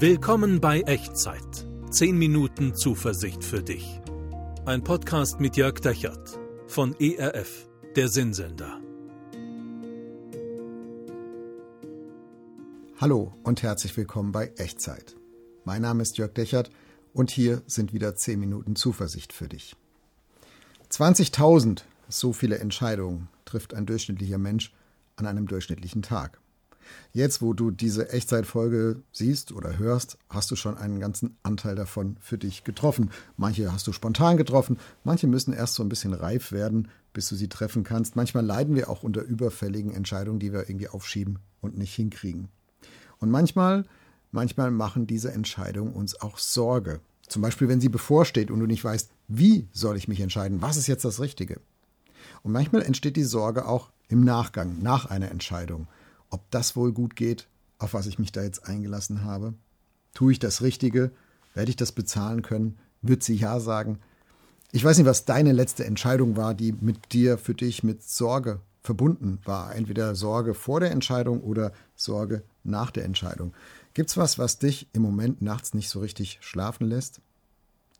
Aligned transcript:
Willkommen 0.00 0.60
bei 0.60 0.82
Echtzeit. 0.82 1.66
10 1.90 2.16
Minuten 2.16 2.72
Zuversicht 2.76 3.42
für 3.42 3.64
dich. 3.64 4.00
Ein 4.64 4.84
Podcast 4.84 5.40
mit 5.40 5.56
Jörg 5.56 5.80
Dechert 5.80 6.38
von 6.68 6.94
ERF, 7.00 7.68
der 7.96 8.06
Sinnsender. 8.08 8.80
Hallo 13.00 13.34
und 13.42 13.64
herzlich 13.64 13.96
willkommen 13.96 14.30
bei 14.30 14.52
Echtzeit. 14.56 15.16
Mein 15.64 15.82
Name 15.82 16.04
ist 16.04 16.16
Jörg 16.16 16.32
Dechert 16.32 16.70
und 17.12 17.32
hier 17.32 17.62
sind 17.66 17.92
wieder 17.92 18.14
10 18.14 18.38
Minuten 18.38 18.76
Zuversicht 18.76 19.32
für 19.32 19.48
dich. 19.48 19.74
20.000, 20.92 21.82
so 22.08 22.32
viele 22.32 22.60
Entscheidungen 22.60 23.28
trifft 23.44 23.74
ein 23.74 23.84
durchschnittlicher 23.84 24.38
Mensch 24.38 24.72
an 25.16 25.26
einem 25.26 25.48
durchschnittlichen 25.48 26.02
Tag. 26.02 26.38
Jetzt, 27.12 27.42
wo 27.42 27.52
du 27.52 27.70
diese 27.70 28.10
Echtzeitfolge 28.10 29.02
siehst 29.12 29.52
oder 29.52 29.78
hörst, 29.78 30.18
hast 30.28 30.50
du 30.50 30.56
schon 30.56 30.76
einen 30.76 31.00
ganzen 31.00 31.36
Anteil 31.42 31.74
davon 31.74 32.16
für 32.20 32.38
dich 32.38 32.64
getroffen. 32.64 33.10
Manche 33.36 33.72
hast 33.72 33.86
du 33.86 33.92
spontan 33.92 34.36
getroffen, 34.36 34.78
manche 35.04 35.26
müssen 35.26 35.52
erst 35.52 35.74
so 35.74 35.82
ein 35.82 35.88
bisschen 35.88 36.12
reif 36.12 36.52
werden, 36.52 36.88
bis 37.12 37.28
du 37.28 37.34
sie 37.34 37.48
treffen 37.48 37.84
kannst. 37.84 38.16
Manchmal 38.16 38.44
leiden 38.44 38.76
wir 38.76 38.88
auch 38.88 39.02
unter 39.02 39.22
überfälligen 39.22 39.92
Entscheidungen, 39.92 40.38
die 40.38 40.52
wir 40.52 40.68
irgendwie 40.68 40.88
aufschieben 40.88 41.38
und 41.60 41.76
nicht 41.76 41.94
hinkriegen. 41.94 42.48
Und 43.18 43.30
manchmal, 43.30 43.84
manchmal 44.30 44.70
machen 44.70 45.06
diese 45.06 45.32
Entscheidungen 45.32 45.94
uns 45.94 46.20
auch 46.20 46.38
Sorge. 46.38 47.00
Zum 47.26 47.42
Beispiel, 47.42 47.68
wenn 47.68 47.80
sie 47.80 47.88
bevorsteht 47.88 48.50
und 48.50 48.60
du 48.60 48.66
nicht 48.66 48.84
weißt, 48.84 49.10
wie 49.28 49.68
soll 49.72 49.96
ich 49.96 50.08
mich 50.08 50.20
entscheiden, 50.20 50.62
was 50.62 50.76
ist 50.76 50.86
jetzt 50.86 51.04
das 51.04 51.20
Richtige. 51.20 51.60
Und 52.42 52.52
manchmal 52.52 52.82
entsteht 52.82 53.16
die 53.16 53.24
Sorge 53.24 53.66
auch 53.66 53.90
im 54.08 54.24
Nachgang, 54.24 54.82
nach 54.82 55.06
einer 55.06 55.30
Entscheidung 55.30 55.86
ob 56.30 56.50
das 56.50 56.76
wohl 56.76 56.92
gut 56.92 57.16
geht, 57.16 57.48
auf 57.78 57.94
was 57.94 58.06
ich 58.06 58.18
mich 58.18 58.32
da 58.32 58.42
jetzt 58.42 58.66
eingelassen 58.66 59.24
habe. 59.24 59.54
Tue 60.14 60.32
ich 60.32 60.38
das 60.38 60.62
Richtige? 60.62 61.10
Werde 61.54 61.70
ich 61.70 61.76
das 61.76 61.92
bezahlen 61.92 62.42
können? 62.42 62.78
Wird 63.02 63.22
sie 63.22 63.34
Ja 63.34 63.60
sagen? 63.60 63.98
Ich 64.70 64.84
weiß 64.84 64.98
nicht, 64.98 65.06
was 65.06 65.24
deine 65.24 65.52
letzte 65.52 65.84
Entscheidung 65.84 66.36
war, 66.36 66.54
die 66.54 66.72
mit 66.72 67.12
dir, 67.12 67.38
für 67.38 67.54
dich 67.54 67.82
mit 67.82 68.02
Sorge 68.02 68.60
verbunden 68.82 69.38
war. 69.44 69.74
Entweder 69.74 70.14
Sorge 70.14 70.54
vor 70.54 70.80
der 70.80 70.90
Entscheidung 70.90 71.40
oder 71.40 71.72
Sorge 71.96 72.42
nach 72.64 72.90
der 72.90 73.04
Entscheidung. 73.04 73.54
Gibt 73.94 74.10
es 74.10 74.16
was, 74.16 74.38
was 74.38 74.58
dich 74.58 74.88
im 74.92 75.02
Moment 75.02 75.42
nachts 75.42 75.74
nicht 75.74 75.88
so 75.88 76.00
richtig 76.00 76.38
schlafen 76.40 76.86
lässt? 76.86 77.20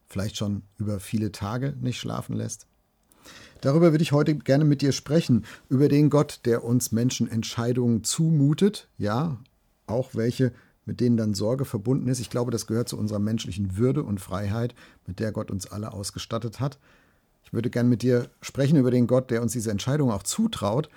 Vielleicht 0.06 0.36
schon 0.36 0.62
über 0.78 1.00
viele 1.00 1.32
Tage 1.32 1.74
nicht 1.80 1.98
schlafen 1.98 2.36
lässt? 2.36 2.67
Darüber 3.60 3.92
würde 3.92 4.02
ich 4.02 4.12
heute 4.12 4.36
gerne 4.36 4.64
mit 4.64 4.82
dir 4.82 4.92
sprechen, 4.92 5.44
über 5.68 5.88
den 5.88 6.10
Gott, 6.10 6.40
der 6.44 6.64
uns 6.64 6.92
Menschen 6.92 7.28
Entscheidungen 7.28 8.04
zumutet, 8.04 8.88
ja, 8.98 9.38
auch 9.86 10.10
welche, 10.14 10.52
mit 10.84 11.00
denen 11.00 11.16
dann 11.16 11.34
Sorge 11.34 11.64
verbunden 11.64 12.08
ist. 12.08 12.20
Ich 12.20 12.30
glaube, 12.30 12.50
das 12.50 12.66
gehört 12.66 12.88
zu 12.88 12.98
unserer 12.98 13.18
menschlichen 13.18 13.76
Würde 13.76 14.02
und 14.02 14.20
Freiheit, 14.20 14.74
mit 15.06 15.18
der 15.18 15.32
Gott 15.32 15.50
uns 15.50 15.70
alle 15.70 15.92
ausgestattet 15.92 16.60
hat. 16.60 16.78
Ich 17.44 17.52
würde 17.52 17.70
gerne 17.70 17.88
mit 17.88 18.02
dir 18.02 18.30
sprechen 18.42 18.76
über 18.76 18.90
den 18.90 19.06
Gott, 19.06 19.30
der 19.30 19.42
uns 19.42 19.52
diese 19.52 19.70
Entscheidungen 19.70 20.12
auch 20.12 20.22
zutraut 20.22 20.88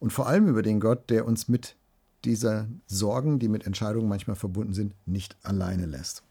und 0.00 0.12
vor 0.12 0.26
allem 0.26 0.48
über 0.48 0.62
den 0.62 0.80
Gott, 0.80 1.10
der 1.10 1.26
uns 1.26 1.48
mit 1.48 1.76
dieser 2.24 2.68
Sorgen, 2.86 3.38
die 3.38 3.48
mit 3.48 3.66
Entscheidungen 3.66 4.08
manchmal 4.08 4.36
verbunden 4.36 4.74
sind, 4.74 4.94
nicht 5.06 5.36
alleine 5.42 5.86
lässt. 5.86 6.22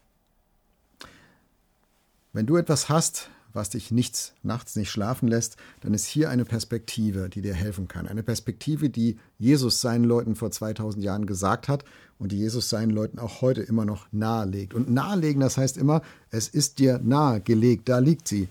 Wenn 2.32 2.46
du 2.46 2.56
etwas 2.56 2.88
hast, 2.88 3.30
was 3.54 3.70
dich 3.70 3.90
nichts, 3.90 4.34
nachts 4.42 4.76
nicht 4.76 4.90
schlafen 4.90 5.28
lässt, 5.28 5.56
dann 5.80 5.94
ist 5.94 6.04
hier 6.04 6.28
eine 6.28 6.44
Perspektive, 6.44 7.30
die 7.30 7.40
dir 7.40 7.54
helfen 7.54 7.88
kann. 7.88 8.08
Eine 8.08 8.22
Perspektive, 8.22 8.90
die 8.90 9.18
Jesus 9.38 9.80
seinen 9.80 10.04
Leuten 10.04 10.34
vor 10.34 10.50
2000 10.50 11.02
Jahren 11.02 11.24
gesagt 11.24 11.68
hat 11.68 11.84
und 12.18 12.32
die 12.32 12.38
Jesus 12.38 12.68
seinen 12.68 12.90
Leuten 12.90 13.18
auch 13.18 13.40
heute 13.40 13.62
immer 13.62 13.84
noch 13.84 14.06
nahelegt. 14.12 14.74
Und 14.74 14.90
nahelegen, 14.90 15.40
das 15.40 15.56
heißt 15.56 15.78
immer, 15.78 16.02
es 16.30 16.48
ist 16.48 16.78
dir 16.80 16.98
nahegelegt, 16.98 17.88
da 17.88 18.00
liegt 18.00 18.28
sie, 18.28 18.48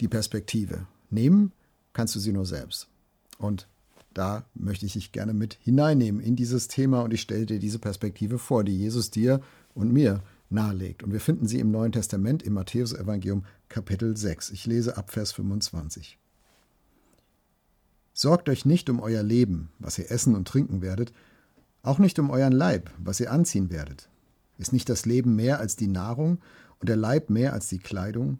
die 0.00 0.08
Perspektive. 0.08 0.86
Nehmen 1.10 1.52
kannst 1.92 2.14
du 2.14 2.20
sie 2.20 2.32
nur 2.32 2.46
selbst. 2.46 2.88
Und 3.38 3.66
da 4.12 4.44
möchte 4.54 4.86
ich 4.86 4.92
dich 4.92 5.12
gerne 5.12 5.32
mit 5.32 5.58
hineinnehmen 5.62 6.20
in 6.20 6.36
dieses 6.36 6.68
Thema 6.68 7.00
und 7.02 7.12
ich 7.12 7.20
stelle 7.20 7.46
dir 7.46 7.58
diese 7.58 7.78
Perspektive 7.78 8.38
vor, 8.38 8.62
die 8.62 8.76
Jesus 8.76 9.10
dir 9.10 9.40
und 9.74 9.92
mir 9.92 10.22
nahelegt. 10.54 11.02
Und 11.02 11.12
wir 11.12 11.20
finden 11.20 11.46
sie 11.46 11.60
im 11.60 11.70
Neuen 11.70 11.92
Testament 11.92 12.42
im 12.42 12.54
Matthäusevangelium 12.54 13.44
Kapitel 13.68 14.16
6. 14.16 14.50
Ich 14.50 14.66
lese 14.66 14.96
ab 14.96 15.10
Vers 15.10 15.32
25. 15.32 16.18
Sorgt 18.14 18.48
euch 18.48 18.64
nicht 18.64 18.88
um 18.88 19.00
euer 19.00 19.22
Leben, 19.22 19.70
was 19.78 19.98
ihr 19.98 20.10
essen 20.10 20.34
und 20.34 20.48
trinken 20.48 20.80
werdet, 20.80 21.12
auch 21.82 21.98
nicht 21.98 22.18
um 22.18 22.30
euren 22.30 22.52
Leib, 22.52 22.90
was 22.96 23.20
ihr 23.20 23.30
anziehen 23.30 23.70
werdet. 23.70 24.08
Ist 24.56 24.72
nicht 24.72 24.88
das 24.88 25.04
Leben 25.04 25.36
mehr 25.36 25.58
als 25.58 25.76
die 25.76 25.88
Nahrung 25.88 26.38
und 26.78 26.88
der 26.88 26.96
Leib 26.96 27.28
mehr 27.28 27.52
als 27.52 27.68
die 27.68 27.80
Kleidung? 27.80 28.38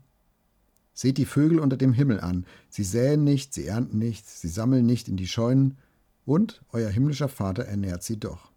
Seht 0.95 1.19
die 1.19 1.27
Vögel 1.27 1.59
unter 1.59 1.77
dem 1.77 1.93
Himmel 1.93 2.21
an. 2.21 2.47
Sie 2.71 2.85
säen 2.85 3.25
nicht, 3.25 3.53
sie 3.53 3.67
ernten 3.67 3.99
nicht, 3.99 4.29
sie 4.29 4.49
sammeln 4.49 4.87
nicht 4.87 5.09
in 5.09 5.17
die 5.17 5.27
Scheunen, 5.27 5.77
und 6.25 6.63
euer 6.73 6.89
himmlischer 6.89 7.29
Vater 7.29 7.65
ernährt 7.65 8.03
sie 8.03 8.19
doch. 8.19 8.51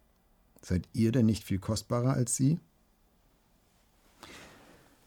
Seid 0.62 0.88
ihr 0.92 1.12
denn 1.12 1.26
nicht 1.26 1.44
viel 1.44 1.58
kostbarer 1.58 2.14
als 2.14 2.34
sie? 2.34 2.60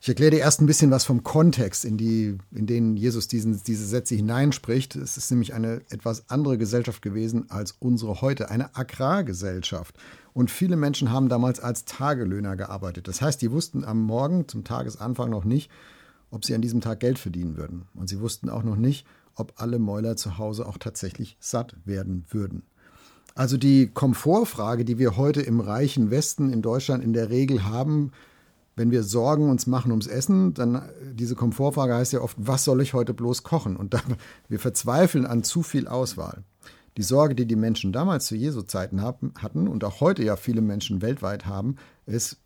Ich 0.03 0.09
erkläre 0.09 0.31
dir 0.31 0.39
erst 0.39 0.59
ein 0.59 0.65
bisschen 0.65 0.89
was 0.89 1.05
vom 1.05 1.21
Kontext, 1.21 1.85
in, 1.85 1.95
die, 1.95 2.35
in 2.49 2.65
den 2.65 2.97
Jesus 2.97 3.27
diesen, 3.27 3.61
diese 3.63 3.85
Sätze 3.85 4.15
hineinspricht. 4.15 4.95
Es 4.95 5.15
ist 5.15 5.29
nämlich 5.29 5.53
eine 5.53 5.83
etwas 5.91 6.27
andere 6.27 6.57
Gesellschaft 6.57 7.03
gewesen 7.03 7.51
als 7.51 7.75
unsere 7.77 8.19
heute, 8.21 8.49
eine 8.49 8.75
Agrargesellschaft. 8.75 9.95
Und 10.33 10.49
viele 10.49 10.75
Menschen 10.75 11.11
haben 11.11 11.29
damals 11.29 11.59
als 11.59 11.85
Tagelöhner 11.85 12.55
gearbeitet. 12.55 13.07
Das 13.07 13.21
heißt, 13.21 13.43
die 13.43 13.51
wussten 13.51 13.83
am 13.83 14.01
Morgen, 14.01 14.47
zum 14.47 14.63
Tagesanfang 14.63 15.29
noch 15.29 15.43
nicht, 15.43 15.69
ob 16.31 16.45
sie 16.45 16.55
an 16.55 16.63
diesem 16.63 16.81
Tag 16.81 16.99
Geld 16.99 17.19
verdienen 17.19 17.55
würden. 17.55 17.83
Und 17.93 18.09
sie 18.09 18.21
wussten 18.21 18.49
auch 18.49 18.63
noch 18.63 18.77
nicht, 18.77 19.05
ob 19.35 19.53
alle 19.57 19.77
Mäuler 19.77 20.15
zu 20.15 20.39
Hause 20.39 20.65
auch 20.65 20.79
tatsächlich 20.79 21.37
satt 21.39 21.75
werden 21.85 22.25
würden. 22.31 22.63
Also 23.35 23.55
die 23.55 23.85
Komfortfrage, 23.85 24.83
die 24.83 24.97
wir 24.97 25.15
heute 25.15 25.43
im 25.43 25.59
reichen 25.59 26.09
Westen 26.09 26.51
in 26.51 26.63
Deutschland 26.63 27.03
in 27.03 27.13
der 27.13 27.29
Regel 27.29 27.65
haben, 27.65 28.11
wenn 28.81 28.89
wir 28.89 29.03
Sorgen 29.03 29.51
uns 29.51 29.67
machen 29.67 29.91
ums 29.91 30.07
Essen, 30.07 30.55
dann 30.55 30.81
diese 31.13 31.35
Komfortfrage 31.35 31.93
heißt 31.93 32.13
ja 32.13 32.21
oft, 32.21 32.35
was 32.39 32.63
soll 32.63 32.81
ich 32.81 32.95
heute 32.95 33.13
bloß 33.13 33.43
kochen? 33.43 33.77
Und 33.77 33.93
dann, 33.93 34.15
wir 34.49 34.59
verzweifeln 34.59 35.27
an 35.27 35.43
zu 35.43 35.61
viel 35.61 35.87
Auswahl. 35.87 36.43
Die 36.97 37.03
Sorge, 37.03 37.35
die 37.35 37.45
die 37.45 37.55
Menschen 37.55 37.93
damals 37.93 38.25
zu 38.25 38.35
Jesu 38.35 38.63
Zeiten 38.63 39.03
hatten 39.03 39.67
und 39.67 39.83
auch 39.83 40.01
heute 40.01 40.23
ja 40.23 40.35
viele 40.35 40.61
Menschen 40.61 41.03
weltweit 41.03 41.45
haben, 41.45 41.75
ist, 42.07 42.37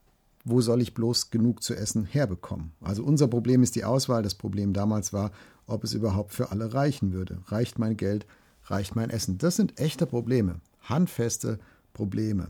wo 0.44 0.60
soll 0.60 0.82
ich 0.82 0.94
bloß 0.94 1.32
genug 1.32 1.64
zu 1.64 1.74
essen 1.74 2.04
herbekommen? 2.04 2.74
Also 2.82 3.06
unser 3.06 3.30
Problem 3.30 3.64
ist 3.64 3.76
die 3.76 3.86
Auswahl. 3.86 4.22
Das 4.22 4.36
Problem 4.36 4.74
damals 4.74 5.14
war, 5.14 5.32
ob 5.68 5.86
es 5.86 5.94
überhaupt 5.94 6.34
für 6.34 6.52
alle 6.52 6.74
reichen 6.74 7.14
würde. 7.14 7.38
Reicht 7.48 7.80
mein 7.80 7.96
Geld? 7.96 8.28
Reicht 8.66 8.94
mein 8.98 9.10
Essen? 9.10 9.38
Das 9.38 9.56
sind 9.56 9.80
echte 9.80 10.06
Probleme, 10.06 10.60
handfeste 10.82 11.60
Probleme. 11.94 12.50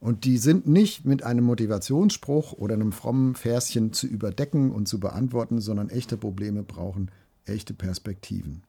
Und 0.00 0.24
die 0.24 0.38
sind 0.38 0.66
nicht 0.66 1.04
mit 1.04 1.22
einem 1.22 1.44
Motivationsspruch 1.44 2.54
oder 2.54 2.74
einem 2.74 2.90
frommen 2.90 3.34
Verschen 3.34 3.92
zu 3.92 4.06
überdecken 4.06 4.70
und 4.70 4.88
zu 4.88 4.98
beantworten, 4.98 5.60
sondern 5.60 5.90
echte 5.90 6.16
Probleme 6.16 6.62
brauchen 6.62 7.10
echte 7.50 7.74
Perspektiven. 7.74 8.62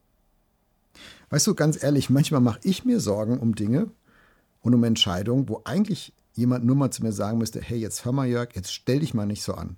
Weißt 1.30 1.48
du, 1.48 1.56
ganz 1.56 1.82
ehrlich, 1.82 2.10
manchmal 2.10 2.42
mache 2.42 2.60
ich 2.64 2.84
mir 2.84 3.00
Sorgen 3.00 3.40
um 3.40 3.56
Dinge 3.56 3.90
und 4.62 4.74
um 4.74 4.84
Entscheidungen, 4.84 5.48
wo 5.48 5.62
eigentlich 5.64 6.14
jemand 6.34 6.66
nur 6.66 6.76
mal 6.76 6.92
zu 6.92 7.04
mir 7.04 7.14
sagen 7.14 7.38
müsste, 7.38 7.62
hey, 7.62 7.78
jetzt 7.78 8.04
hör 8.06 8.12
mal 8.12 8.28
Jörg, 8.28 8.50
jetzt 8.54 8.74
stell 8.74 9.00
dich 9.00 9.14
mal 9.14 9.26
nicht 9.26 9.44
so 9.44 9.54
an. 9.54 9.78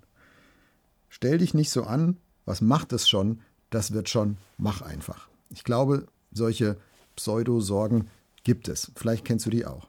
Stell 1.09 1.37
dich 1.37 1.53
nicht 1.53 1.69
so 1.69 1.83
an, 1.83 2.17
was 2.45 2.61
macht 2.61 2.91
es 2.93 3.07
schon, 3.07 3.41
das 3.69 3.91
wird 3.93 4.09
schon, 4.09 4.37
mach 4.57 4.81
einfach. 4.81 5.29
Ich 5.49 5.63
glaube, 5.63 6.07
solche 6.31 6.77
Pseudo-Sorgen 7.15 8.09
gibt 8.43 8.67
es. 8.67 8.91
Vielleicht 8.95 9.25
kennst 9.25 9.45
du 9.45 9.49
die 9.49 9.65
auch. 9.65 9.87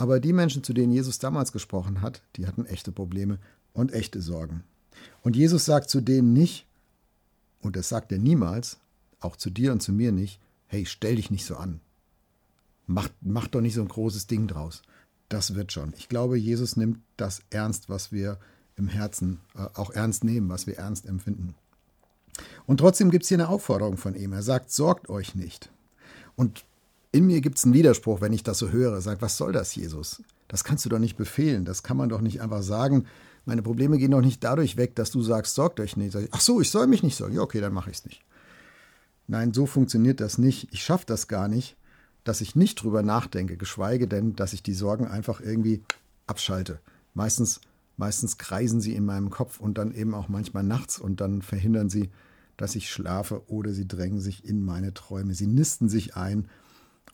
Aber 0.00 0.18
die 0.18 0.32
Menschen, 0.32 0.64
zu 0.64 0.72
denen 0.72 0.94
Jesus 0.94 1.18
damals 1.18 1.52
gesprochen 1.52 2.00
hat, 2.00 2.22
die 2.36 2.46
hatten 2.46 2.64
echte 2.64 2.90
Probleme 2.90 3.38
und 3.74 3.92
echte 3.92 4.22
Sorgen. 4.22 4.64
Und 5.20 5.36
Jesus 5.36 5.66
sagt 5.66 5.90
zu 5.90 6.00
denen 6.00 6.32
nicht, 6.32 6.66
und 7.60 7.76
das 7.76 7.90
sagt 7.90 8.10
er 8.10 8.16
niemals, 8.18 8.78
auch 9.20 9.36
zu 9.36 9.50
dir 9.50 9.72
und 9.72 9.82
zu 9.82 9.92
mir 9.92 10.10
nicht, 10.10 10.40
hey, 10.68 10.86
stell 10.86 11.16
dich 11.16 11.30
nicht 11.30 11.44
so 11.44 11.56
an. 11.56 11.80
Mach, 12.86 13.10
mach 13.20 13.46
doch 13.48 13.60
nicht 13.60 13.74
so 13.74 13.82
ein 13.82 13.88
großes 13.88 14.26
Ding 14.26 14.46
draus. 14.46 14.80
Das 15.28 15.54
wird 15.54 15.70
schon. 15.70 15.92
Ich 15.98 16.08
glaube, 16.08 16.38
Jesus 16.38 16.78
nimmt 16.78 17.00
das 17.18 17.42
ernst, 17.50 17.90
was 17.90 18.10
wir 18.10 18.38
im 18.76 18.88
Herzen 18.88 19.40
äh, 19.54 19.66
auch 19.74 19.90
ernst 19.90 20.24
nehmen, 20.24 20.48
was 20.48 20.66
wir 20.66 20.78
ernst 20.78 21.04
empfinden. 21.04 21.54
Und 22.64 22.78
trotzdem 22.78 23.10
gibt 23.10 23.24
es 23.24 23.28
hier 23.28 23.36
eine 23.36 23.50
Aufforderung 23.50 23.98
von 23.98 24.14
ihm. 24.14 24.32
Er 24.32 24.42
sagt, 24.42 24.72
sorgt 24.72 25.10
euch 25.10 25.34
nicht. 25.34 25.70
Und 26.36 26.64
in 27.12 27.26
mir 27.26 27.40
gibt 27.40 27.58
es 27.58 27.64
einen 27.64 27.74
Widerspruch, 27.74 28.20
wenn 28.20 28.32
ich 28.32 28.42
das 28.42 28.58
so 28.58 28.70
höre. 28.70 29.00
Sag, 29.00 29.20
was 29.22 29.36
soll 29.36 29.52
das, 29.52 29.74
Jesus? 29.74 30.22
Das 30.48 30.64
kannst 30.64 30.84
du 30.84 30.88
doch 30.88 30.98
nicht 30.98 31.16
befehlen. 31.16 31.64
Das 31.64 31.82
kann 31.82 31.96
man 31.96 32.08
doch 32.08 32.20
nicht 32.20 32.40
einfach 32.40 32.62
sagen. 32.62 33.06
Meine 33.44 33.62
Probleme 33.62 33.98
gehen 33.98 34.10
doch 34.10 34.20
nicht 34.20 34.44
dadurch 34.44 34.76
weg, 34.76 34.94
dass 34.94 35.10
du 35.10 35.22
sagst, 35.22 35.54
sorgt 35.54 35.80
euch 35.80 35.96
nicht. 35.96 36.16
Ach 36.30 36.40
so, 36.40 36.60
ich 36.60 36.70
soll 36.70 36.86
mich 36.86 37.02
nicht 37.02 37.16
sorgen. 37.16 37.34
Ja, 37.34 37.42
okay, 37.42 37.60
dann 37.60 37.72
mache 37.72 37.90
ich 37.90 37.98
es 37.98 38.04
nicht. 38.04 38.22
Nein, 39.26 39.52
so 39.52 39.66
funktioniert 39.66 40.20
das 40.20 40.38
nicht. 40.38 40.68
Ich 40.72 40.82
schaffe 40.82 41.06
das 41.06 41.28
gar 41.28 41.48
nicht, 41.48 41.76
dass 42.24 42.40
ich 42.40 42.56
nicht 42.56 42.82
drüber 42.82 43.02
nachdenke, 43.02 43.56
geschweige 43.56 44.06
denn, 44.08 44.36
dass 44.36 44.52
ich 44.52 44.62
die 44.62 44.74
Sorgen 44.74 45.06
einfach 45.06 45.40
irgendwie 45.40 45.82
abschalte. 46.26 46.80
Meistens 47.14 47.60
Meistens 48.00 48.38
kreisen 48.38 48.80
sie 48.80 48.94
in 48.94 49.04
meinem 49.04 49.28
Kopf 49.28 49.60
und 49.60 49.76
dann 49.76 49.92
eben 49.92 50.14
auch 50.14 50.30
manchmal 50.30 50.62
nachts 50.62 50.98
und 50.98 51.20
dann 51.20 51.42
verhindern 51.42 51.90
sie, 51.90 52.08
dass 52.56 52.74
ich 52.74 52.88
schlafe 52.88 53.42
oder 53.50 53.74
sie 53.74 53.86
drängen 53.86 54.22
sich 54.22 54.42
in 54.42 54.64
meine 54.64 54.94
Träume. 54.94 55.34
Sie 55.34 55.46
nisten 55.46 55.90
sich 55.90 56.16
ein 56.16 56.48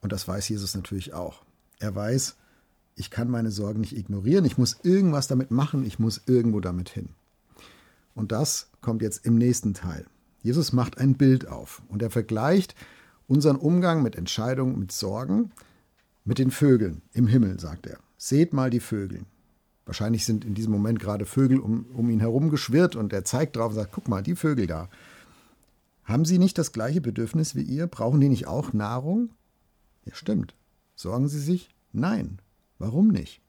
und 0.06 0.12
das 0.12 0.28
weiß 0.28 0.48
Jesus 0.50 0.76
natürlich 0.76 1.14
auch. 1.14 1.42
Er 1.80 1.92
weiß, 1.92 2.36
ich 2.94 3.10
kann 3.10 3.28
meine 3.28 3.50
Sorgen 3.50 3.80
nicht 3.80 3.96
ignorieren, 3.96 4.44
ich 4.44 4.56
muss 4.56 4.76
irgendwas 4.84 5.26
damit 5.26 5.50
machen, 5.50 5.84
ich 5.84 5.98
muss 5.98 6.20
irgendwo 6.26 6.60
damit 6.60 6.90
hin. 6.90 7.08
Und 8.14 8.30
das 8.30 8.70
kommt 8.80 9.02
jetzt 9.02 9.26
im 9.26 9.34
nächsten 9.34 9.74
Teil. 9.74 10.06
Jesus 10.44 10.72
macht 10.72 10.98
ein 10.98 11.14
Bild 11.16 11.48
auf 11.48 11.82
und 11.88 12.02
er 12.02 12.10
vergleicht 12.10 12.76
unseren 13.26 13.56
Umgang 13.56 14.04
mit 14.04 14.14
Entscheidungen, 14.14 14.78
mit 14.78 14.92
Sorgen 14.92 15.50
mit 16.24 16.38
den 16.38 16.52
Vögeln 16.52 17.02
im 17.12 17.26
Himmel, 17.26 17.58
sagt 17.58 17.88
er. 17.88 17.98
Seht 18.16 18.52
mal 18.52 18.70
die 18.70 18.78
Vögel. 18.78 19.22
Wahrscheinlich 19.86 20.24
sind 20.24 20.44
in 20.44 20.54
diesem 20.54 20.70
Moment 20.70 21.00
gerade 21.00 21.26
Vögel 21.26 21.58
um, 21.58 21.86
um 21.94 22.10
ihn 22.10 22.20
herum 22.20 22.48
geschwirrt 22.50 22.94
und 22.94 23.12
er 23.12 23.24
zeigt 23.24 23.56
drauf 23.56 23.70
und 23.70 23.74
sagt, 23.74 23.90
guck 23.92 24.06
mal, 24.06 24.22
die 24.22 24.36
Vögel 24.36 24.68
da. 24.68 24.88
Haben 26.04 26.24
sie 26.24 26.38
nicht 26.38 26.58
das 26.58 26.70
gleiche 26.70 27.00
Bedürfnis 27.00 27.56
wie 27.56 27.62
ihr? 27.62 27.88
Brauchen 27.88 28.20
die 28.20 28.28
nicht 28.28 28.46
auch 28.46 28.72
Nahrung? 28.72 29.30
Ja, 30.06 30.14
stimmt. 30.14 30.54
Sorgen 30.94 31.28
sie 31.28 31.40
sich? 31.40 31.74
Nein. 31.92 32.38
Warum 32.78 33.08
nicht? 33.08 33.42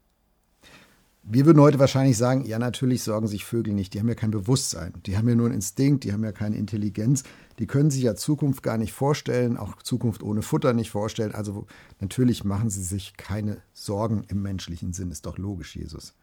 Wir 1.29 1.45
würden 1.45 1.61
heute 1.61 1.77
wahrscheinlich 1.77 2.15
sagen, 2.15 2.45
ja, 2.45 2.57
natürlich 2.57 3.03
sorgen 3.03 3.27
sich 3.27 3.43
Vögel 3.43 3.73
nicht, 3.73 3.93
die 3.93 3.99
haben 3.99 4.07
ja 4.07 4.15
kein 4.15 4.31
Bewusstsein, 4.31 4.93
die 5.05 5.17
haben 5.17 5.27
ja 5.27 5.35
nur 5.35 5.47
einen 5.47 5.55
Instinkt, 5.55 6.05
die 6.05 6.13
haben 6.13 6.23
ja 6.23 6.31
keine 6.31 6.55
Intelligenz, 6.55 7.23
die 7.59 7.67
können 7.67 7.89
sich 7.89 8.03
ja 8.03 8.15
Zukunft 8.15 8.63
gar 8.63 8.77
nicht 8.77 8.93
vorstellen, 8.93 9.57
auch 9.57 9.81
Zukunft 9.81 10.23
ohne 10.23 10.41
Futter 10.41 10.71
nicht 10.71 10.89
vorstellen. 10.89 11.35
Also 11.35 11.67
natürlich 11.99 12.45
machen 12.45 12.69
sie 12.69 12.81
sich 12.81 13.17
keine 13.17 13.57
Sorgen 13.73 14.23
im 14.29 14.41
menschlichen 14.41 14.93
Sinn, 14.93 15.11
ist 15.11 15.25
doch 15.25 15.37
logisch, 15.37 15.75
Jesus. 15.75 16.13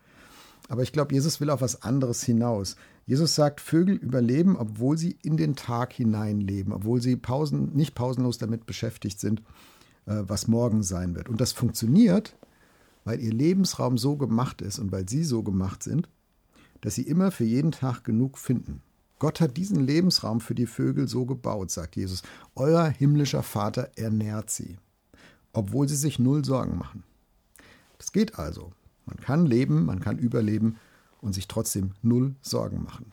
Aber 0.71 0.83
ich 0.83 0.93
glaube, 0.93 1.13
Jesus 1.13 1.39
will 1.39 1.51
auf 1.51 1.61
was 1.61 1.83
anderes 1.83 2.23
hinaus. 2.23 2.77
Jesus 3.05 3.35
sagt, 3.35 3.61
Vögel 3.61 3.97
überleben, 3.97 4.57
obwohl 4.57 4.97
sie 4.97 5.19
in 5.23 5.37
den 5.37 5.55
Tag 5.55 5.93
hineinleben, 5.93 6.73
obwohl 6.73 7.03
sie 7.03 7.17
pausen, 7.17 7.75
nicht 7.75 7.95
pausenlos 7.95 8.39
damit 8.39 8.65
beschäftigt 8.65 9.21
sind, 9.21 9.43
was 10.07 10.49
morgen 10.49 10.83
sein 10.83 11.15
wird. 11.15 11.29
Und 11.29 11.41
das 11.41 11.53
funktioniert, 11.53 12.37
weil 13.05 13.21
ihr 13.21 13.33
Lebensraum 13.33 13.99
so 13.99 14.17
gemacht 14.17 14.63
ist 14.63 14.79
und 14.79 14.93
weil 14.93 15.09
sie 15.09 15.25
so 15.25 15.43
gemacht 15.43 15.83
sind, 15.83 16.09
dass 16.81 16.95
sie 16.95 17.03
immer 17.03 17.31
für 17.31 17.45
jeden 17.45 17.73
Tag 17.73 18.05
genug 18.05 18.39
finden. 18.39 18.83
Gott 19.19 19.41
hat 19.41 19.57
diesen 19.57 19.81
Lebensraum 19.81 20.41
für 20.41 20.55
die 20.55 20.67
Vögel 20.67 21.09
so 21.09 21.25
gebaut, 21.25 21.71
sagt 21.71 21.97
Jesus. 21.97 22.23
Euer 22.55 22.87
himmlischer 22.87 23.43
Vater 23.43 23.91
ernährt 23.97 24.51
sie, 24.51 24.77
obwohl 25.53 25.89
sie 25.89 25.97
sich 25.97 26.19
null 26.19 26.45
Sorgen 26.45 26.77
machen. 26.77 27.05
Das 27.97 28.13
geht 28.13 28.39
also. 28.39 28.73
Man 29.07 29.17
kann 29.19 29.47
leben, 29.47 29.85
man 29.85 30.01
kann 30.01 30.19
überleben 30.19 30.77
und 31.21 31.35
sich 31.35 31.49
trotzdem 31.49 31.93
null 32.03 32.35
Sorgen 32.43 32.83
machen. 32.83 33.13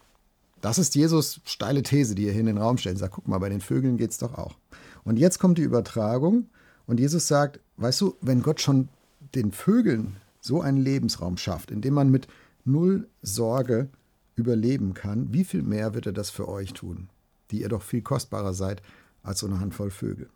Das 0.60 0.78
ist 0.78 0.96
Jesus 0.96 1.42
steile 1.46 1.82
These, 1.82 2.14
die 2.14 2.26
er 2.26 2.34
hier 2.34 2.42
in 2.42 2.48
den 2.48 2.58
Raum 2.58 2.78
stellt. 2.78 2.98
Sagt, 2.98 3.16
guck 3.16 3.28
mal, 3.28 3.40
bei 3.40 3.50
den 3.50 3.62
Vögeln 3.62 3.98
geht 3.98 4.12
es 4.12 4.18
doch 4.18 4.36
auch. 4.36 4.58
Und 5.04 5.18
jetzt 5.18 5.40
kommt 5.40 5.58
die 5.58 5.64
Übertragung 5.64 6.50
und 6.92 7.00
Jesus 7.00 7.26
sagt, 7.26 7.62
weißt 7.78 8.02
du, 8.02 8.18
wenn 8.20 8.42
Gott 8.42 8.60
schon 8.60 8.90
den 9.34 9.54
Vögeln 9.54 10.18
so 10.42 10.60
einen 10.60 10.76
Lebensraum 10.76 11.38
schafft, 11.38 11.72
in 11.72 11.80
dem 11.80 11.94
man 11.94 12.12
mit 12.12 12.28
null 12.66 13.08
Sorge 13.22 13.88
überleben 14.36 14.94
kann, 14.94 15.32
wie 15.32 15.46
viel 15.46 15.62
mehr 15.64 15.94
wird 15.94 16.08
er 16.08 16.12
das 16.12 16.30
für 16.30 16.50
euch 16.50 16.74
tun, 16.74 17.08
die 17.50 17.62
ihr 17.62 17.70
doch 17.70 17.82
viel 17.82 18.02
kostbarer 18.02 18.54
seid 18.54 18.82
als 19.24 19.40
so 19.40 19.48
eine 19.48 19.62
Handvoll 19.62 19.90
Vögel. 19.90 20.28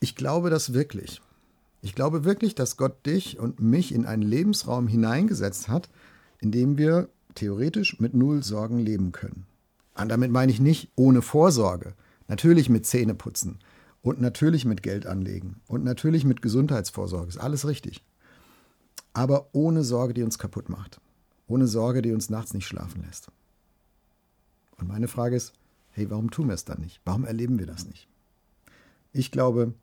Ich 0.00 0.16
glaube 0.16 0.48
das 0.48 0.72
wirklich. 0.72 1.20
Ich 1.82 1.94
glaube 1.94 2.24
wirklich, 2.24 2.54
dass 2.54 2.78
Gott 2.78 3.04
dich 3.04 3.38
und 3.38 3.60
mich 3.60 3.92
in 3.92 4.06
einen 4.06 4.22
Lebensraum 4.22 4.88
hineingesetzt 4.88 5.68
hat, 5.68 5.90
in 6.40 6.52
dem 6.52 6.78
wir 6.78 7.10
theoretisch 7.34 8.00
mit 8.00 8.14
null 8.14 8.42
Sorgen 8.42 8.78
leben 8.78 9.12
können. 9.12 9.44
Und 9.94 10.08
damit 10.08 10.30
meine 10.30 10.52
ich 10.52 10.58
nicht 10.58 10.90
ohne 10.96 11.20
Vorsorge, 11.20 11.92
natürlich 12.28 12.70
mit 12.70 12.86
Zähneputzen, 12.86 13.58
und 14.06 14.20
natürlich 14.20 14.64
mit 14.64 14.84
Geld 14.84 15.04
anlegen. 15.04 15.60
Und 15.66 15.82
natürlich 15.82 16.24
mit 16.24 16.40
Gesundheitsvorsorge. 16.40 17.28
Ist 17.28 17.38
alles 17.38 17.66
richtig. 17.66 18.04
Aber 19.12 19.48
ohne 19.50 19.82
Sorge, 19.82 20.14
die 20.14 20.22
uns 20.22 20.38
kaputt 20.38 20.68
macht. 20.68 21.00
Ohne 21.48 21.66
Sorge, 21.66 22.02
die 22.02 22.12
uns 22.12 22.30
nachts 22.30 22.54
nicht 22.54 22.68
schlafen 22.68 23.02
lässt. 23.02 23.32
Und 24.78 24.86
meine 24.86 25.08
Frage 25.08 25.34
ist, 25.34 25.54
hey, 25.90 26.08
warum 26.08 26.30
tun 26.30 26.46
wir 26.46 26.54
es 26.54 26.64
dann 26.64 26.82
nicht? 26.82 27.00
Warum 27.04 27.24
erleben 27.24 27.58
wir 27.58 27.66
das 27.66 27.84
nicht? 27.84 28.06
Ich 29.12 29.32
glaube, 29.32 29.74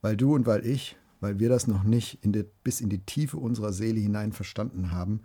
weil 0.00 0.16
du 0.16 0.34
und 0.34 0.46
weil 0.46 0.64
ich, 0.64 0.96
weil 1.20 1.38
wir 1.38 1.50
das 1.50 1.66
noch 1.66 1.82
nicht 1.82 2.24
in 2.24 2.32
die, 2.32 2.46
bis 2.62 2.80
in 2.80 2.88
die 2.88 3.04
Tiefe 3.04 3.36
unserer 3.36 3.74
Seele 3.74 4.00
hinein 4.00 4.32
verstanden 4.32 4.92
haben 4.92 5.20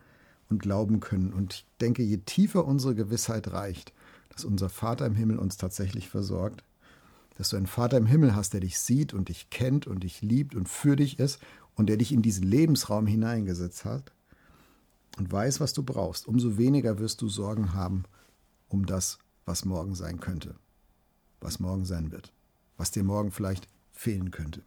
und 0.50 0.62
glauben 0.62 1.00
können. 1.00 1.32
Und 1.32 1.54
ich 1.54 1.66
denke, 1.80 2.04
je 2.04 2.18
tiefer 2.18 2.66
unsere 2.66 2.94
Gewissheit 2.94 3.54
reicht, 3.54 3.94
dass 4.28 4.44
unser 4.44 4.68
Vater 4.68 5.06
im 5.06 5.16
Himmel 5.16 5.40
uns 5.40 5.56
tatsächlich 5.56 6.10
versorgt, 6.10 6.66
dass 7.40 7.48
du 7.48 7.56
einen 7.56 7.68
Vater 7.68 7.96
im 7.96 8.06
Himmel 8.06 8.36
hast, 8.36 8.52
der 8.52 8.60
dich 8.60 8.78
sieht 8.78 9.14
und 9.14 9.30
dich 9.30 9.50
kennt 9.50 9.88
und 9.88 10.02
dich 10.02 10.22
liebt 10.22 10.56
und 10.56 10.68
für 10.68 10.98
dich 10.98 11.20
ist 11.20 11.40
und 11.74 11.88
der 11.88 11.96
dich 11.96 12.12
in 12.12 12.22
diesen 12.22 12.44
Lebensraum 12.44 13.08
hineingesetzt 13.08 13.86
hat 13.86 14.12
und 15.18 15.32
weiß, 15.32 15.62
was 15.62 15.72
du 15.72 15.82
brauchst, 15.82 16.28
umso 16.28 16.58
weniger 16.58 17.00
wirst 17.00 17.22
du 17.22 17.30
Sorgen 17.30 17.74
haben 17.74 18.04
um 18.68 18.86
das, 18.86 19.20
was 19.46 19.64
morgen 19.64 19.96
sein 19.96 20.20
könnte, 20.20 20.56
was 21.40 21.62
morgen 21.62 21.86
sein 21.86 22.12
wird, 22.12 22.34
was 22.76 22.92
dir 22.92 23.06
morgen 23.06 23.32
vielleicht 23.32 23.70
fehlen 23.94 24.32
könnte. 24.32 24.62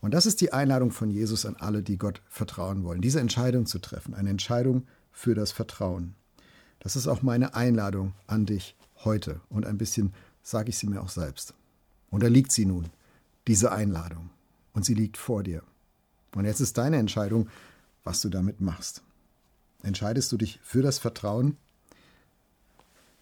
Und 0.00 0.12
das 0.12 0.26
ist 0.26 0.40
die 0.40 0.52
Einladung 0.52 0.90
von 0.90 1.08
Jesus 1.08 1.46
an 1.46 1.54
alle, 1.54 1.84
die 1.84 1.98
Gott 1.98 2.20
vertrauen 2.28 2.82
wollen, 2.82 3.00
diese 3.00 3.20
Entscheidung 3.20 3.66
zu 3.66 3.78
treffen, 3.78 4.12
eine 4.12 4.30
Entscheidung 4.30 4.88
für 5.12 5.36
das 5.36 5.52
Vertrauen. 5.52 6.16
Das 6.80 6.96
ist 6.96 7.06
auch 7.06 7.22
meine 7.22 7.54
Einladung 7.54 8.12
an 8.26 8.44
dich 8.44 8.74
heute 9.04 9.40
und 9.48 9.66
ein 9.66 9.78
bisschen 9.78 10.12
sage 10.44 10.68
ich 10.68 10.78
sie 10.78 10.86
mir 10.86 11.02
auch 11.02 11.08
selbst. 11.08 11.54
Und 12.10 12.22
da 12.22 12.28
liegt 12.28 12.52
sie 12.52 12.66
nun, 12.66 12.90
diese 13.48 13.72
Einladung. 13.72 14.30
Und 14.72 14.84
sie 14.84 14.94
liegt 14.94 15.16
vor 15.16 15.42
dir. 15.42 15.62
Und 16.36 16.44
jetzt 16.44 16.60
ist 16.60 16.78
deine 16.78 16.98
Entscheidung, 16.98 17.48
was 18.04 18.20
du 18.20 18.28
damit 18.28 18.60
machst. 18.60 19.02
Entscheidest 19.82 20.30
du 20.30 20.36
dich 20.36 20.60
für 20.62 20.82
das 20.82 20.98
Vertrauen? 20.98 21.56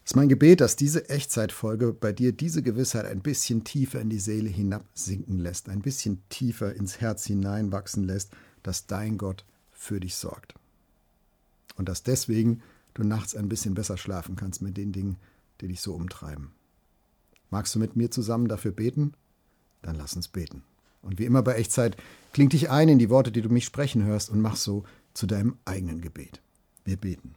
Es 0.04 0.12
ist 0.12 0.16
mein 0.16 0.28
Gebet, 0.28 0.60
dass 0.60 0.74
diese 0.74 1.08
Echtzeitfolge 1.08 1.92
bei 1.92 2.12
dir 2.12 2.32
diese 2.32 2.62
Gewissheit 2.62 3.06
ein 3.06 3.20
bisschen 3.20 3.62
tiefer 3.62 4.00
in 4.00 4.10
die 4.10 4.18
Seele 4.18 4.48
hinabsinken 4.48 5.38
lässt, 5.38 5.68
ein 5.68 5.80
bisschen 5.80 6.22
tiefer 6.28 6.74
ins 6.74 7.00
Herz 7.00 7.24
hineinwachsen 7.24 8.02
lässt, 8.02 8.32
dass 8.62 8.86
dein 8.86 9.16
Gott 9.16 9.44
für 9.70 10.00
dich 10.00 10.16
sorgt. 10.16 10.54
Und 11.76 11.88
dass 11.88 12.02
deswegen 12.02 12.62
du 12.94 13.04
nachts 13.04 13.36
ein 13.36 13.48
bisschen 13.48 13.74
besser 13.74 13.96
schlafen 13.96 14.34
kannst 14.34 14.60
mit 14.60 14.76
den 14.76 14.92
Dingen, 14.92 15.16
die 15.60 15.68
dich 15.68 15.80
so 15.80 15.94
umtreiben. 15.94 16.50
Magst 17.52 17.74
du 17.74 17.78
mit 17.78 17.96
mir 17.96 18.10
zusammen 18.10 18.48
dafür 18.48 18.72
beten? 18.72 19.12
Dann 19.82 19.94
lass 19.94 20.16
uns 20.16 20.26
beten. 20.26 20.64
Und 21.02 21.18
wie 21.18 21.26
immer 21.26 21.42
bei 21.42 21.56
Echtzeit, 21.56 21.98
kling 22.32 22.48
dich 22.48 22.70
ein 22.70 22.88
in 22.88 22.98
die 22.98 23.10
Worte, 23.10 23.30
die 23.30 23.42
du 23.42 23.50
mich 23.50 23.66
sprechen 23.66 24.04
hörst 24.04 24.30
und 24.30 24.40
mach 24.40 24.56
so 24.56 24.84
zu 25.12 25.26
deinem 25.26 25.58
eigenen 25.66 26.00
Gebet. 26.00 26.40
Wir 26.86 26.96
beten. 26.96 27.34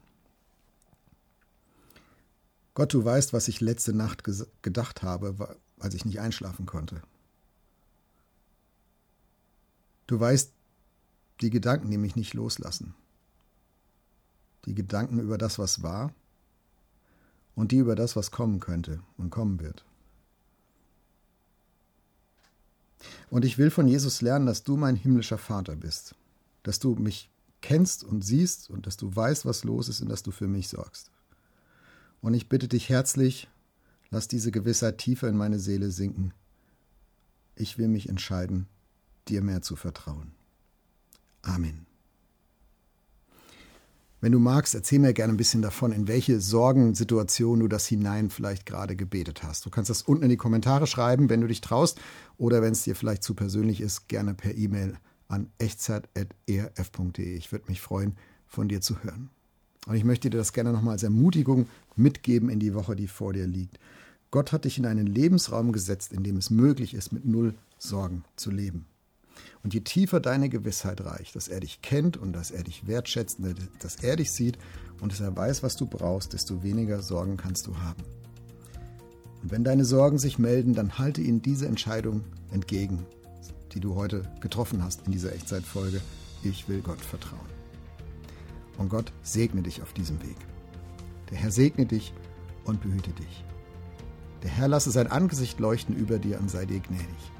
Gott, 2.75 2.93
du 2.93 3.03
weißt, 3.03 3.33
was 3.33 3.49
ich 3.49 3.59
letzte 3.59 3.91
Nacht 3.91 4.23
gedacht 4.61 5.03
habe, 5.03 5.57
als 5.79 5.95
ich 5.95 6.05
nicht 6.05 6.21
einschlafen 6.21 6.65
konnte. 6.65 7.01
Du 10.07 10.17
weißt 10.17 10.53
die 11.41 11.49
Gedanken, 11.49 11.91
die 11.91 11.97
mich 11.97 12.15
nicht 12.15 12.33
loslassen. 12.33 12.95
Die 14.63 14.75
Gedanken 14.75 15.19
über 15.19 15.37
das, 15.37 15.59
was 15.59 15.83
war 15.83 16.13
und 17.53 17.73
die 17.73 17.79
über 17.79 17.95
das, 17.95 18.15
was 18.15 18.31
kommen 18.31 18.61
könnte 18.61 19.01
und 19.17 19.29
kommen 19.29 19.59
wird. 19.59 19.83
Und 23.29 23.45
ich 23.45 23.57
will 23.57 23.69
von 23.69 23.87
Jesus 23.87 24.21
lernen, 24.21 24.45
dass 24.45 24.63
du 24.63 24.77
mein 24.77 24.95
himmlischer 24.95 25.37
Vater 25.37 25.75
bist, 25.75 26.15
dass 26.63 26.79
du 26.79 26.95
mich 26.95 27.29
kennst 27.61 28.03
und 28.03 28.23
siehst 28.23 28.69
und 28.69 28.85
dass 28.85 28.97
du 28.97 29.15
weißt, 29.15 29.45
was 29.45 29.63
los 29.63 29.89
ist 29.89 30.01
und 30.01 30.09
dass 30.09 30.23
du 30.23 30.31
für 30.31 30.47
mich 30.47 30.67
sorgst. 30.67 31.11
Und 32.21 32.33
ich 32.33 32.49
bitte 32.49 32.67
dich 32.67 32.89
herzlich, 32.89 33.49
lass 34.09 34.27
diese 34.27 34.51
Gewissheit 34.51 34.97
tiefer 34.97 35.27
in 35.27 35.37
meine 35.37 35.59
Seele 35.59 35.91
sinken. 35.91 36.33
Ich 37.55 37.77
will 37.77 37.87
mich 37.87 38.09
entscheiden, 38.09 38.67
dir 39.27 39.41
mehr 39.41 39.61
zu 39.61 39.75
vertrauen. 39.75 40.31
Amen. 41.41 41.84
Wenn 44.25 44.31
du 44.31 44.39
magst, 44.39 44.73
erzähl 44.73 44.97
mir 44.97 45.13
gerne 45.13 45.33
ein 45.33 45.37
bisschen 45.37 45.61
davon, 45.61 45.91
in 45.91 46.07
welche 46.07 46.39
Sorgensituation 46.41 47.59
du 47.59 47.67
das 47.67 47.85
hinein 47.85 48.31
vielleicht 48.31 48.65
gerade 48.65 48.95
gebetet 48.95 49.43
hast. 49.43 49.67
Du 49.67 49.69
kannst 49.69 49.91
das 49.91 50.01
unten 50.01 50.23
in 50.23 50.31
die 50.31 50.35
Kommentare 50.35 50.87
schreiben, 50.87 51.29
wenn 51.29 51.41
du 51.41 51.47
dich 51.47 51.61
traust, 51.61 51.99
oder 52.39 52.63
wenn 52.63 52.71
es 52.71 52.81
dir 52.81 52.95
vielleicht 52.95 53.21
zu 53.21 53.35
persönlich 53.35 53.81
ist, 53.81 54.07
gerne 54.07 54.33
per 54.33 54.57
E-Mail 54.57 54.97
an 55.27 55.51
echtzeit.erf.de. 55.59 57.37
Ich 57.37 57.51
würde 57.51 57.65
mich 57.67 57.81
freuen, 57.81 58.17
von 58.47 58.67
dir 58.67 58.81
zu 58.81 59.03
hören. 59.03 59.29
Und 59.85 59.93
ich 59.93 60.03
möchte 60.03 60.31
dir 60.31 60.39
das 60.39 60.53
gerne 60.53 60.71
nochmal 60.71 60.93
als 60.93 61.03
Ermutigung 61.03 61.67
mitgeben 61.95 62.49
in 62.49 62.59
die 62.59 62.73
Woche, 62.73 62.95
die 62.95 63.07
vor 63.07 63.31
dir 63.31 63.45
liegt. 63.45 63.77
Gott 64.31 64.51
hat 64.51 64.65
dich 64.65 64.79
in 64.79 64.87
einen 64.87 65.05
Lebensraum 65.05 65.71
gesetzt, 65.71 66.11
in 66.13 66.23
dem 66.23 66.37
es 66.37 66.49
möglich 66.49 66.95
ist, 66.95 67.11
mit 67.11 67.25
null 67.25 67.53
Sorgen 67.77 68.23
zu 68.37 68.49
leben. 68.49 68.87
Und 69.63 69.73
je 69.73 69.81
tiefer 69.81 70.19
deine 70.19 70.49
Gewissheit 70.49 71.01
reicht, 71.01 71.35
dass 71.35 71.47
er 71.47 71.59
dich 71.59 71.81
kennt 71.81 72.17
und 72.17 72.33
dass 72.33 72.51
er 72.51 72.63
dich 72.63 72.87
wertschätzt, 72.87 73.39
dass 73.79 73.95
er 73.97 74.15
dich 74.15 74.31
sieht 74.31 74.57
und 75.01 75.11
dass 75.11 75.19
er 75.19 75.35
weiß, 75.35 75.63
was 75.63 75.75
du 75.75 75.85
brauchst, 75.85 76.33
desto 76.33 76.63
weniger 76.63 77.01
Sorgen 77.01 77.37
kannst 77.37 77.67
du 77.67 77.77
haben. 77.77 78.03
Und 79.41 79.51
wenn 79.51 79.63
deine 79.63 79.85
Sorgen 79.85 80.17
sich 80.17 80.39
melden, 80.39 80.73
dann 80.73 80.97
halte 80.97 81.21
ihnen 81.21 81.41
diese 81.41 81.67
Entscheidung 81.67 82.23
entgegen, 82.51 83.05
die 83.73 83.79
du 83.79 83.95
heute 83.95 84.23
getroffen 84.39 84.83
hast 84.83 85.05
in 85.05 85.11
dieser 85.11 85.33
Echtzeitfolge. 85.33 86.01
Ich 86.43 86.67
will 86.67 86.81
Gott 86.81 87.01
vertrauen. 87.01 87.49
Und 88.77 88.89
Gott 88.89 89.11
segne 89.21 89.61
dich 89.61 89.81
auf 89.81 89.93
diesem 89.93 90.21
Weg. 90.21 90.37
Der 91.29 91.37
Herr 91.37 91.51
segne 91.51 91.85
dich 91.85 92.13
und 92.65 92.81
behüte 92.81 93.11
dich. 93.11 93.45
Der 94.43 94.49
Herr 94.49 94.67
lasse 94.67 94.91
sein 94.91 95.07
Angesicht 95.07 95.59
leuchten 95.59 95.95
über 95.95 96.19
dir 96.19 96.39
und 96.39 96.51
sei 96.51 96.65
dir 96.65 96.79
gnädig. 96.79 97.31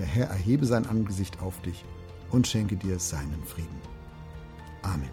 Der 0.00 0.08
Herr 0.08 0.28
erhebe 0.28 0.64
sein 0.64 0.86
Angesicht 0.86 1.42
auf 1.42 1.60
dich 1.60 1.84
und 2.30 2.46
schenke 2.46 2.74
dir 2.74 2.98
seinen 2.98 3.44
Frieden. 3.44 3.82
Amen. 4.80 5.10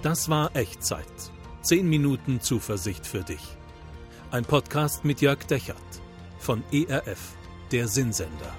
Das 0.00 0.30
war 0.30 0.56
Echtzeit. 0.56 1.04
Zehn 1.60 1.90
Minuten 1.90 2.40
Zuversicht 2.40 3.06
für 3.06 3.22
dich. 3.22 3.58
Ein 4.30 4.46
Podcast 4.46 5.04
mit 5.04 5.20
Jörg 5.20 5.44
Dechert 5.44 5.76
von 6.38 6.62
ERF, 6.72 7.34
der 7.70 7.86
Sinnsender. 7.86 8.54